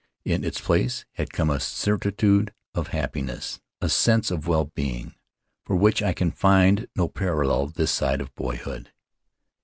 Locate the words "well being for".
4.47-5.75